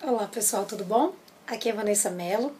Olá 0.00 0.28
pessoal, 0.28 0.64
tudo 0.64 0.84
bom? 0.84 1.12
Aqui 1.44 1.68
é 1.68 1.72
Vanessa 1.72 2.08
Mello 2.08 2.54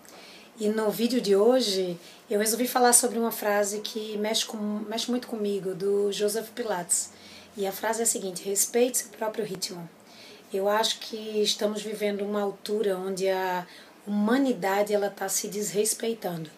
e 0.59 0.69
no 0.69 0.91
vídeo 0.91 1.21
de 1.21 1.37
hoje 1.37 1.97
eu 2.29 2.41
resolvi 2.41 2.67
falar 2.67 2.93
sobre 2.93 3.17
uma 3.17 3.31
frase 3.31 3.79
que 3.79 4.17
mexe, 4.19 4.45
com, 4.45 4.57
mexe 4.57 5.09
muito 5.09 5.29
comigo, 5.29 5.73
do 5.73 6.11
Joseph 6.11 6.51
Pilates. 6.51 7.11
E 7.57 7.65
a 7.65 7.71
frase 7.71 8.01
é 8.01 8.03
a 8.03 8.07
seguinte: 8.07 8.43
respeite 8.43 8.99
seu 8.99 9.11
próprio 9.11 9.45
ritmo. 9.45 9.89
Eu 10.53 10.69
acho 10.69 10.99
que 10.99 11.41
estamos 11.41 11.81
vivendo 11.81 12.23
uma 12.23 12.43
altura 12.43 12.99
onde 12.99 13.29
a 13.29 13.65
humanidade 14.05 14.93
ela 14.93 15.07
está 15.07 15.29
se 15.29 15.47
desrespeitando. 15.47 16.51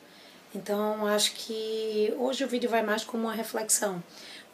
Então 0.54 1.06
acho 1.06 1.34
que 1.34 2.14
hoje 2.16 2.42
o 2.42 2.48
vídeo 2.48 2.70
vai 2.70 2.82
mais 2.82 3.04
como 3.04 3.24
uma 3.24 3.34
reflexão 3.34 4.02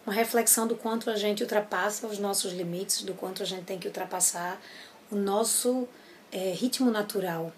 uma 0.04 0.14
reflexão 0.14 0.68
do 0.68 0.77
quanto 0.77 1.11
a 1.11 1.16
gente 1.16 1.43
ultrapassa 1.43 2.06
os 2.06 2.20
nossos 2.20 2.52
limites, 2.52 3.02
do 3.02 3.12
quanto 3.12 3.43
a 3.43 3.46
gente 3.46 3.64
tem 3.64 3.77
que 3.77 3.88
ultrapassar 3.88 4.61
o 5.11 5.16
nosso 5.16 5.88
é, 6.32 6.52
ritmo 6.52 6.90
natural, 6.90 7.52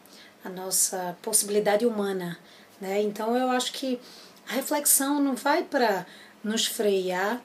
a 0.45 0.49
nossa 0.49 1.17
possibilidade 1.23 1.87
humana. 1.87 2.39
Né? 2.81 3.03
Então 3.03 3.37
eu 3.37 3.51
acho 3.51 3.73
que 3.73 4.01
a 4.49 4.53
reflexão 4.53 5.21
não 5.21 5.35
vai 5.35 5.63
para 5.63 6.07
nos 6.43 6.67
frear, 6.67 7.41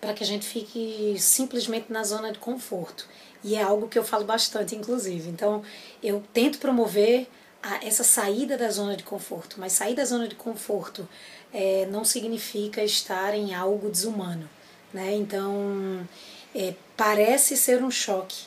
para 0.00 0.12
que 0.14 0.24
a 0.24 0.26
gente 0.26 0.46
fique 0.46 1.14
simplesmente 1.18 1.92
na 1.92 2.02
zona 2.02 2.32
de 2.32 2.38
conforto. 2.38 3.06
E 3.44 3.54
é 3.54 3.62
algo 3.62 3.88
que 3.88 3.98
eu 3.98 4.04
falo 4.04 4.24
bastante, 4.24 4.74
inclusive. 4.74 5.28
Então 5.28 5.62
eu 6.02 6.22
tento 6.32 6.58
promover 6.58 7.28
a, 7.62 7.84
essa 7.84 8.02
saída 8.02 8.56
da 8.56 8.70
zona 8.70 8.96
de 8.96 9.04
conforto, 9.04 9.56
mas 9.58 9.72
sair 9.72 9.94
da 9.94 10.04
zona 10.04 10.26
de 10.26 10.34
conforto 10.34 11.08
é, 11.52 11.86
não 11.86 12.04
significa 12.04 12.82
estar 12.82 13.34
em 13.34 13.54
algo 13.54 13.90
desumano. 13.90 14.48
Né? 14.92 15.14
Então, 15.14 16.06
é, 16.54 16.74
parece 16.96 17.56
ser 17.56 17.82
um 17.82 17.90
choque, 17.90 18.44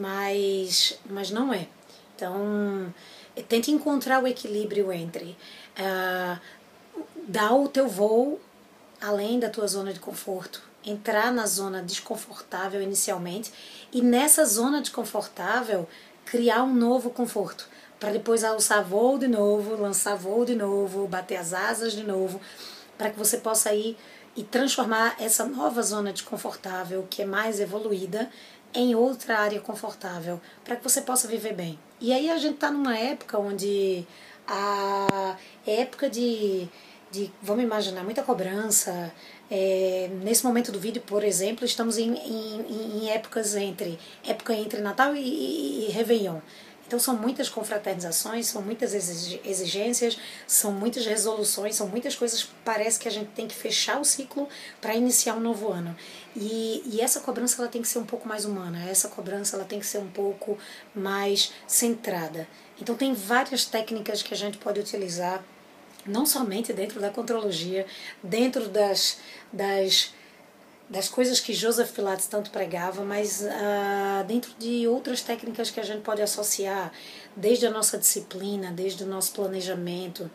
mas, 0.00 0.98
mas 1.08 1.30
não 1.30 1.52
é. 1.52 1.68
Então, 2.16 2.92
tente 3.48 3.70
encontrar 3.70 4.22
o 4.22 4.26
equilíbrio 4.26 4.90
entre 4.90 5.36
uh, 5.78 6.40
dar 7.28 7.54
o 7.54 7.68
teu 7.68 7.86
voo 7.86 8.40
além 9.00 9.38
da 9.38 9.48
tua 9.48 9.66
zona 9.66 9.92
de 9.92 10.00
conforto, 10.00 10.62
entrar 10.84 11.32
na 11.32 11.46
zona 11.46 11.82
desconfortável 11.82 12.82
inicialmente 12.82 13.52
e 13.92 14.02
nessa 14.02 14.44
zona 14.44 14.80
desconfortável 14.80 15.88
criar 16.24 16.62
um 16.62 16.74
novo 16.74 17.10
conforto 17.10 17.68
para 17.98 18.12
depois 18.12 18.44
alçar 18.44 18.82
voo 18.82 19.18
de 19.18 19.28
novo, 19.28 19.74
lançar 19.76 20.16
voo 20.16 20.44
de 20.44 20.54
novo, 20.54 21.06
bater 21.06 21.36
as 21.36 21.52
asas 21.52 21.92
de 21.92 22.02
novo, 22.02 22.40
para 22.96 23.10
que 23.10 23.18
você 23.18 23.38
possa 23.38 23.74
ir 23.74 23.96
e 24.36 24.44
transformar 24.44 25.16
essa 25.18 25.44
nova 25.44 25.82
zona 25.82 26.12
desconfortável, 26.12 27.06
que 27.10 27.22
é 27.22 27.26
mais 27.26 27.60
evoluída, 27.60 28.30
em 28.74 28.94
outra 28.94 29.38
área 29.38 29.60
confortável, 29.60 30.40
para 30.64 30.76
que 30.76 30.84
você 30.84 31.02
possa 31.02 31.26
viver 31.26 31.54
bem. 31.54 31.78
E 32.00 32.12
aí 32.12 32.30
a 32.30 32.38
gente 32.38 32.54
está 32.54 32.70
numa 32.70 32.96
época 32.96 33.38
onde 33.38 34.06
a 34.46 35.36
época 35.66 36.08
de, 36.10 36.68
de 37.10 37.30
vamos 37.42 37.64
imaginar, 37.64 38.02
muita 38.04 38.22
cobrança. 38.22 39.12
É, 39.50 40.08
nesse 40.22 40.44
momento 40.44 40.70
do 40.70 40.78
vídeo, 40.78 41.02
por 41.02 41.24
exemplo, 41.24 41.64
estamos 41.64 41.98
em, 41.98 42.14
em, 42.14 43.02
em 43.02 43.10
épocas 43.10 43.56
entre 43.56 43.98
época 44.24 44.54
entre 44.54 44.80
Natal 44.80 45.14
e, 45.14 45.20
e, 45.20 45.88
e 45.88 45.90
Réveillon. 45.90 46.38
Então 46.90 46.98
são 46.98 47.16
muitas 47.16 47.48
confraternizações, 47.48 48.48
são 48.48 48.60
muitas 48.60 48.92
exigências, 48.92 50.18
são 50.44 50.72
muitas 50.72 51.06
resoluções, 51.06 51.76
são 51.76 51.86
muitas 51.86 52.16
coisas. 52.16 52.48
Parece 52.64 52.98
que 52.98 53.06
a 53.06 53.10
gente 53.12 53.28
tem 53.28 53.46
que 53.46 53.54
fechar 53.54 54.00
o 54.00 54.04
ciclo 54.04 54.48
para 54.80 54.96
iniciar 54.96 55.36
um 55.36 55.40
novo 55.40 55.70
ano. 55.70 55.96
E, 56.34 56.82
e 56.84 57.00
essa 57.00 57.20
cobrança 57.20 57.62
ela 57.62 57.70
tem 57.70 57.80
que 57.80 57.86
ser 57.86 58.00
um 58.00 58.04
pouco 58.04 58.26
mais 58.26 58.44
humana, 58.44 58.84
essa 58.90 59.06
cobrança 59.06 59.54
ela 59.54 59.64
tem 59.64 59.78
que 59.78 59.86
ser 59.86 59.98
um 59.98 60.08
pouco 60.08 60.58
mais 60.92 61.52
centrada. 61.64 62.48
Então 62.82 62.96
tem 62.96 63.14
várias 63.14 63.64
técnicas 63.64 64.20
que 64.20 64.34
a 64.34 64.36
gente 64.36 64.58
pode 64.58 64.80
utilizar, 64.80 65.44
não 66.04 66.26
somente 66.26 66.72
dentro 66.72 67.00
da 67.00 67.10
contrologia, 67.10 67.86
dentro 68.20 68.68
das, 68.68 69.18
das 69.52 70.12
das 70.90 71.08
coisas 71.08 71.38
que 71.38 71.54
Joseph 71.54 71.92
Pilates 71.92 72.26
tanto 72.26 72.50
pregava, 72.50 73.04
mas 73.04 73.42
uh, 73.42 74.24
dentro 74.26 74.50
de 74.58 74.88
outras 74.88 75.22
técnicas 75.22 75.70
que 75.70 75.78
a 75.78 75.84
gente 75.84 76.02
pode 76.02 76.20
associar, 76.20 76.92
desde 77.36 77.64
a 77.64 77.70
nossa 77.70 77.96
disciplina, 77.96 78.72
desde 78.72 79.04
o 79.04 79.06
nosso 79.06 79.32
planejamento, 79.32 80.28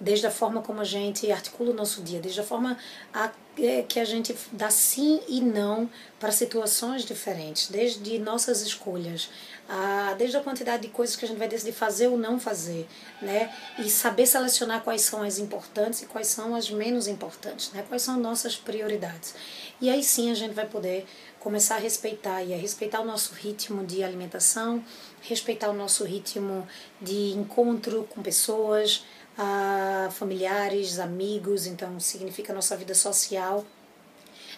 desde 0.00 0.26
a 0.26 0.30
forma 0.30 0.62
como 0.62 0.80
a 0.80 0.84
gente 0.84 1.30
articula 1.30 1.70
o 1.70 1.74
nosso 1.74 2.02
dia, 2.02 2.20
desde 2.20 2.40
a 2.40 2.44
forma 2.44 2.78
a, 3.12 3.30
é, 3.58 3.82
que 3.82 4.00
a 4.00 4.04
gente 4.04 4.34
dá 4.50 4.70
sim 4.70 5.20
e 5.28 5.40
não 5.40 5.90
para 6.18 6.32
situações 6.32 7.04
diferentes, 7.04 7.68
desde 7.68 8.18
nossas 8.18 8.62
escolhas, 8.62 9.28
a, 9.68 10.14
desde 10.14 10.36
a 10.36 10.40
quantidade 10.40 10.82
de 10.82 10.88
coisas 10.88 11.14
que 11.14 11.24
a 11.24 11.28
gente 11.28 11.38
vai 11.38 11.48
decidir 11.48 11.72
fazer 11.72 12.08
ou 12.08 12.16
não 12.16 12.40
fazer, 12.40 12.88
né? 13.20 13.54
E 13.78 13.88
saber 13.90 14.26
selecionar 14.26 14.82
quais 14.82 15.02
são 15.02 15.22
as 15.22 15.38
importantes 15.38 16.02
e 16.02 16.06
quais 16.06 16.26
são 16.26 16.54
as 16.54 16.70
menos 16.70 17.06
importantes, 17.06 17.70
né? 17.72 17.84
Quais 17.88 18.02
são 18.02 18.18
nossas 18.18 18.56
prioridades. 18.56 19.34
E 19.80 19.88
aí 19.88 20.02
sim 20.02 20.30
a 20.30 20.34
gente 20.34 20.54
vai 20.54 20.66
poder 20.66 21.06
começar 21.38 21.76
a 21.76 21.78
respeitar 21.78 22.42
e 22.42 22.52
a 22.52 22.56
respeitar 22.56 23.00
o 23.00 23.04
nosso 23.04 23.32
ritmo 23.34 23.84
de 23.84 24.02
alimentação, 24.02 24.84
respeitar 25.22 25.70
o 25.70 25.72
nosso 25.72 26.04
ritmo 26.04 26.66
de 27.00 27.30
encontro 27.32 28.06
com 28.10 28.22
pessoas, 28.22 29.04
a 29.42 30.10
familiares, 30.10 30.98
amigos, 30.98 31.66
então 31.66 31.98
significa 31.98 32.52
nossa 32.52 32.76
vida 32.76 32.94
social. 32.94 33.64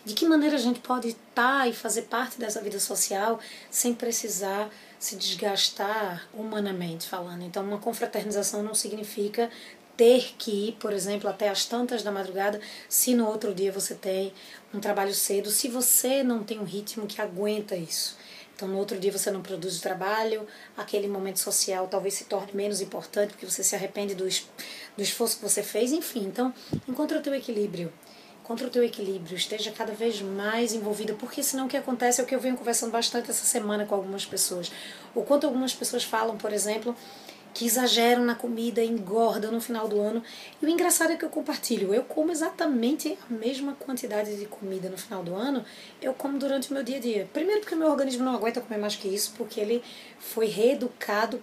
De 0.04 0.12
que 0.12 0.26
maneira 0.26 0.56
a 0.56 0.58
gente 0.58 0.80
pode 0.80 1.10
estar 1.10 1.68
e 1.68 1.72
fazer 1.72 2.02
parte 2.02 2.36
dessa 2.36 2.60
vida 2.60 2.80
social 2.80 3.38
sem 3.70 3.94
precisar 3.94 4.68
se 4.98 5.14
desgastar 5.14 6.28
humanamente 6.34 7.06
falando? 7.06 7.42
Então, 7.44 7.62
uma 7.62 7.78
confraternização 7.78 8.64
não 8.64 8.74
significa 8.74 9.48
ter 9.96 10.34
que 10.36 10.68
ir, 10.68 10.72
por 10.80 10.92
exemplo, 10.92 11.30
até 11.30 11.48
as 11.48 11.64
tantas 11.64 12.02
da 12.02 12.10
madrugada, 12.10 12.60
se 12.88 13.14
no 13.14 13.28
outro 13.28 13.54
dia 13.54 13.70
você 13.70 13.94
tem 13.94 14.32
um 14.74 14.80
trabalho 14.80 15.14
cedo, 15.14 15.48
se 15.48 15.68
você 15.68 16.24
não 16.24 16.42
tem 16.42 16.58
um 16.58 16.64
ritmo 16.64 17.06
que 17.06 17.20
aguenta 17.20 17.76
isso. 17.76 18.16
Então, 18.62 18.72
no 18.72 18.78
outro 18.78 18.96
dia 18.96 19.10
você 19.10 19.28
não 19.28 19.42
produz 19.42 19.76
o 19.76 19.82
trabalho, 19.82 20.46
aquele 20.76 21.08
momento 21.08 21.40
social 21.40 21.88
talvez 21.88 22.14
se 22.14 22.26
torne 22.26 22.52
menos 22.54 22.80
importante 22.80 23.30
porque 23.30 23.44
você 23.44 23.64
se 23.64 23.74
arrepende 23.74 24.14
do, 24.14 24.22
do 24.24 25.02
esforço 25.02 25.38
que 25.38 25.42
você 25.42 25.64
fez, 25.64 25.90
enfim. 25.90 26.20
Então, 26.20 26.54
encontre 26.88 27.18
o 27.18 27.20
teu 27.20 27.34
equilíbrio. 27.34 27.92
Encontre 28.40 28.64
o 28.64 28.70
teu 28.70 28.84
equilíbrio, 28.84 29.36
esteja 29.36 29.72
cada 29.72 29.92
vez 29.92 30.22
mais 30.22 30.72
envolvida, 30.72 31.12
porque 31.14 31.42
senão 31.42 31.66
o 31.66 31.68
que 31.68 31.76
acontece 31.76 32.20
é 32.20 32.24
o 32.24 32.26
que 32.26 32.36
eu 32.36 32.38
venho 32.38 32.56
conversando 32.56 32.92
bastante 32.92 33.28
essa 33.32 33.44
semana 33.44 33.84
com 33.84 33.96
algumas 33.96 34.24
pessoas. 34.24 34.70
O 35.12 35.22
quanto 35.22 35.44
algumas 35.44 35.74
pessoas 35.74 36.04
falam, 36.04 36.36
por 36.36 36.52
exemplo, 36.52 36.94
que 37.54 37.66
exageram 37.66 38.24
na 38.24 38.34
comida, 38.34 38.82
engordam 38.82 39.52
no 39.52 39.60
final 39.60 39.86
do 39.86 40.00
ano. 40.00 40.22
E 40.60 40.66
o 40.66 40.68
engraçado 40.68 41.12
é 41.12 41.16
que 41.16 41.24
eu 41.24 41.28
compartilho, 41.28 41.94
eu 41.94 42.02
como 42.04 42.32
exatamente 42.32 43.18
a 43.28 43.32
mesma 43.32 43.74
quantidade 43.74 44.36
de 44.36 44.46
comida 44.46 44.88
no 44.88 44.96
final 44.96 45.22
do 45.22 45.34
ano, 45.34 45.64
eu 46.00 46.14
como 46.14 46.38
durante 46.38 46.70
o 46.70 46.74
meu 46.74 46.82
dia 46.82 46.96
a 46.96 47.00
dia. 47.00 47.28
Primeiro 47.32 47.60
porque 47.60 47.74
o 47.74 47.78
meu 47.78 47.88
organismo 47.88 48.24
não 48.24 48.34
aguenta 48.34 48.60
comer 48.60 48.78
mais 48.78 48.96
que 48.96 49.08
isso, 49.08 49.34
porque 49.36 49.60
ele 49.60 49.82
foi 50.18 50.46
reeducado 50.46 51.42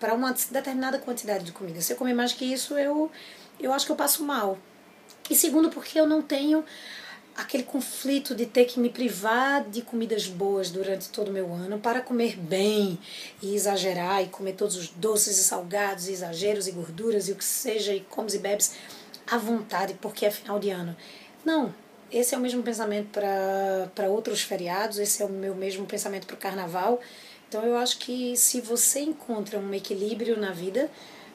para 0.00 0.12
uma 0.12 0.34
determinada 0.50 0.98
quantidade 0.98 1.44
de 1.44 1.52
comida. 1.52 1.80
Se 1.80 1.92
eu 1.92 1.96
comer 1.96 2.14
mais 2.14 2.32
que 2.32 2.44
isso, 2.44 2.74
eu, 2.74 3.10
eu 3.60 3.72
acho 3.72 3.86
que 3.86 3.92
eu 3.92 3.96
passo 3.96 4.24
mal. 4.24 4.58
E 5.30 5.34
segundo 5.34 5.70
porque 5.70 5.98
eu 5.98 6.06
não 6.06 6.20
tenho 6.20 6.64
aquele 7.36 7.64
conflito 7.64 8.34
de 8.34 8.46
ter 8.46 8.64
que 8.64 8.78
me 8.78 8.88
privar 8.88 9.64
de 9.64 9.82
comidas 9.82 10.26
boas 10.26 10.70
durante 10.70 11.08
todo 11.08 11.28
o 11.28 11.32
meu 11.32 11.52
ano 11.52 11.78
para 11.78 12.00
comer 12.00 12.36
bem 12.36 12.98
e 13.42 13.54
exagerar 13.54 14.22
e 14.22 14.28
comer 14.28 14.52
todos 14.52 14.76
os 14.76 14.88
doces 14.88 15.38
e 15.38 15.44
salgados, 15.44 16.08
e 16.08 16.12
exageros 16.12 16.68
e 16.68 16.72
gorduras 16.72 17.28
e 17.28 17.32
o 17.32 17.36
que 17.36 17.44
seja, 17.44 17.92
e 17.92 18.00
comes 18.00 18.34
e 18.34 18.38
bebes 18.38 18.74
à 19.26 19.36
vontade 19.36 19.94
porque 20.00 20.26
é 20.26 20.30
final 20.30 20.58
de 20.60 20.70
ano. 20.70 20.96
Não, 21.44 21.74
esse 22.10 22.34
é 22.34 22.38
o 22.38 22.40
mesmo 22.40 22.62
pensamento 22.62 23.08
para 23.92 24.08
outros 24.08 24.42
feriados, 24.42 24.98
esse 24.98 25.22
é 25.22 25.26
o 25.26 25.28
meu 25.28 25.54
mesmo 25.54 25.84
pensamento 25.86 26.26
para 26.26 26.34
o 26.34 26.38
carnaval. 26.38 27.00
Então 27.48 27.64
eu 27.64 27.76
acho 27.76 27.98
que 27.98 28.36
se 28.36 28.60
você 28.60 29.00
encontra 29.00 29.58
um 29.58 29.74
equilíbrio 29.74 30.38
na 30.38 30.52
vida, 30.52 30.90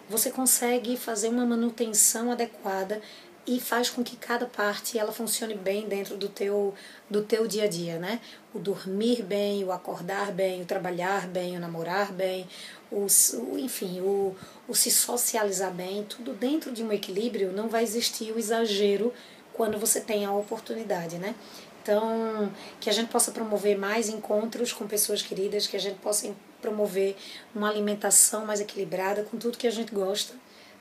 você 0.10 0.32
consegue 0.32 0.98
fazer 0.98 1.28
uma 1.30 1.46
manutenção 1.46 2.32
adequada 2.32 3.02
e 3.50 3.60
faz 3.60 3.90
com 3.90 4.04
que 4.04 4.16
cada 4.16 4.46
parte 4.46 5.00
ela 5.00 5.12
funcione 5.12 5.56
bem 5.56 5.88
dentro 5.88 6.16
do 6.16 6.30
teu 6.30 6.72
do 7.10 7.24
teu 7.24 7.48
dia 7.48 7.64
a 7.64 7.68
dia, 7.68 7.98
né? 7.98 8.22
O 8.54 8.60
dormir 8.60 9.24
bem, 9.24 9.64
o 9.64 9.72
acordar 9.72 10.32
bem, 10.32 10.62
o 10.62 10.66
trabalhar 10.66 11.28
bem, 11.28 11.58
o 11.58 11.60
namorar 11.60 12.14
bem, 12.14 12.48
o, 12.92 13.08
o 13.08 13.58
enfim, 13.58 14.02
o, 14.02 14.36
o 14.68 14.76
se 14.76 14.92
socializar 14.92 15.74
bem, 15.74 16.04
tudo 16.04 16.34
dentro 16.34 16.72
de 16.72 16.84
um 16.84 16.94
equilíbrio, 16.94 17.52
não 17.52 17.68
vai 17.68 17.82
existir 17.82 18.32
o 18.32 18.38
exagero 18.38 19.12
quando 19.52 19.80
você 19.80 20.00
tem 20.00 20.26
a 20.26 20.32
oportunidade, 20.32 21.18
né? 21.18 21.34
Então, 21.82 22.52
que 22.80 22.88
a 22.88 22.94
gente 22.94 23.10
possa 23.10 23.32
promover 23.32 23.80
mais 23.80 24.10
encontros 24.10 24.72
com 24.72 24.88
pessoas 24.88 25.24
queridas, 25.24 25.66
que 25.66 25.76
a 25.76 25.80
gente 25.80 25.98
possa 25.98 26.32
promover 26.62 27.16
uma 27.56 27.68
alimentação 27.68 28.46
mais 28.46 28.62
equilibrada 28.62 29.24
com 29.24 29.38
tudo 29.38 29.58
que 29.58 29.66
a 29.66 29.72
gente 29.72 29.92
gosta 29.92 30.36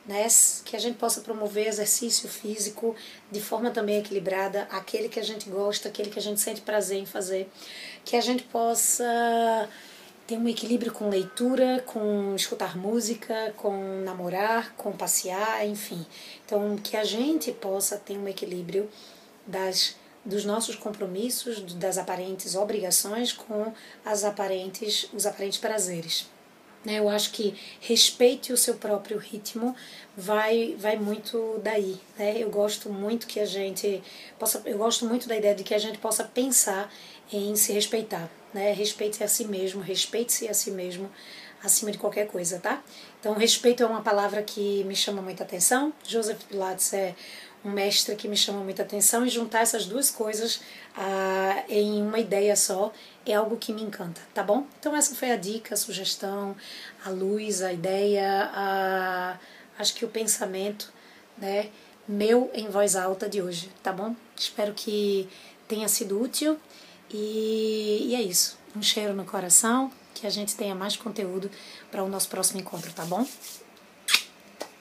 né, 0.09 0.27
que 0.65 0.75
a 0.75 0.79
gente 0.79 0.97
possa 0.97 1.21
promover 1.21 1.67
exercício 1.67 2.29
físico 2.29 2.97
de 3.31 3.41
forma 3.43 3.71
também 3.71 3.99
equilibrada, 3.99 4.67
aquele 4.71 5.09
que 5.09 5.21
a 5.21 5.23
gente 5.23 5.51
gosta, 5.51 5.91
aquele 5.91 6.09
que 6.09 6.19
a 6.19 6.23
gente 6.23 6.41
sente 6.41 6.63
prazer 6.63 6.99
em 6.99 7.05
fazer, 7.05 7.49
que 8.07 8.17
a 8.17 8.21
gente 8.23 8.43
possa 8.45 9.69
ter 10.27 10.39
um 10.39 10.49
equilíbrio 10.49 10.93
com 10.93 11.11
leitura, 11.11 11.85
com 11.87 12.35
escutar 12.35 12.77
música, 12.77 13.53
com 13.57 14.03
namorar, 14.03 14.75
com 14.77 14.93
passear, 14.93 15.67
enfim. 15.67 16.05
Então, 16.45 16.77
que 16.79 16.97
a 16.97 17.05
gente 17.05 17.53
possa 17.53 17.99
ter 17.99 18.17
um 18.17 18.27
equilíbrio 18.27 18.89
das 19.47 19.95
dos 20.25 20.45
nossos 20.45 20.77
compromissos, 20.77 21.73
das 21.75 21.97
aparentes 21.97 22.55
obrigações 22.55 23.33
com 23.33 23.73
as 24.05 24.25
aparentes 24.25 25.09
os 25.15 25.25
aparentes 25.25 25.59
prazeres. 25.59 26.27
Né? 26.85 26.99
Eu 26.99 27.09
acho 27.09 27.33
que 27.33 27.55
respeite 27.81 28.53
o 28.53 28.57
seu 28.57 28.75
próprio 28.75 29.19
ritmo 29.19 29.75
vai 30.17 30.77
vai 30.79 30.97
muito 30.97 31.61
daí. 31.63 31.97
Né? 32.19 32.39
Eu 32.39 32.51
gosto 32.51 32.91
muito 32.91 33.27
que 33.27 33.41
a 33.41 33.47
gente 33.47 34.03
possa, 34.39 34.63
eu 34.65 34.79
gosto 34.79 35.07
muito 35.07 35.29
da 35.29 35.37
ideia 35.37 35.55
de 35.55 35.65
que 35.65 35.75
a 35.75 35.79
gente 35.79 35.99
possa 35.99 36.25
pensar 36.25 36.93
em 37.33 37.55
se 37.57 37.73
respeitar. 37.73 38.31
Né? 38.55 38.73
Respeite-se 38.73 39.25
a 39.25 39.29
si 39.29 39.45
mesmo, 39.45 39.83
respeite-se 39.83 40.49
a 40.49 40.55
si 40.55 40.71
mesmo 40.71 41.11
acima 41.63 41.91
de 41.91 41.99
qualquer 41.99 42.29
coisa, 42.29 42.59
tá? 42.59 42.83
Então, 43.21 43.35
respeito 43.35 43.83
é 43.83 43.87
uma 43.87 44.01
palavra 44.01 44.43
que 44.43 44.85
me 44.85 44.95
chama 44.95 45.21
muita 45.21 45.43
atenção. 45.43 45.93
Joseph 46.05 46.43
Pilates 46.45 46.93
é 46.93 47.15
um 47.65 47.71
mestre 47.71 48.15
que 48.17 48.29
me 48.29 48.37
chama 48.37 48.61
muita 48.61 48.83
atenção 48.83 49.27
e 49.27 49.29
juntar 49.29 49.61
essas 49.61 49.87
duas 49.87 50.11
coisas 50.11 50.61
ah, 50.97 51.65
em 51.69 52.03
uma 52.03 52.19
ideia 52.19 52.55
só 52.57 52.93
é 53.27 53.35
algo 53.35 53.57
que 53.57 53.73
me 53.73 53.83
encanta, 53.83 54.21
tá 54.33 54.43
bom? 54.43 54.67
Então 54.79 54.95
essa 54.97 55.15
foi 55.15 55.31
a 55.31 55.37
dica, 55.37 55.75
a 55.75 55.77
sugestão, 55.77 56.57
a 57.05 57.11
luz, 57.11 57.63
a 57.63 57.73
ideia, 57.73 58.51
a, 58.53 59.39
acho 59.79 59.95
que 59.95 60.05
o 60.05 60.09
pensamento, 60.09 60.93
né, 61.37 61.71
meu 62.07 62.51
em 62.55 62.69
voz 62.69 62.97
alta 62.97 63.29
de 63.29 63.43
hoje, 63.43 63.71
tá 63.83 63.93
bom? 63.93 64.15
Espero 64.37 64.73
que 64.73 65.29
tenha 65.67 65.89
sido 65.89 66.21
útil 66.21 66.59
e, 67.11 68.07
e 68.09 68.15
é 68.15 68.23
isso. 68.23 68.59
Um 68.75 68.83
cheiro 68.83 69.15
no 69.15 69.25
coração, 69.25 69.91
que 70.15 70.27
a 70.27 70.31
gente 70.31 70.57
tenha 70.57 70.75
mais 70.75 70.97
conteúdo 70.97 71.51
para 71.91 72.03
o 72.03 72.09
nosso 72.09 72.29
próximo 72.29 72.61
encontro, 72.61 72.93
tá 72.93 73.05
bom? 73.05 73.27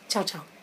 Tchau, 0.07 0.24
tchau. 0.24 0.56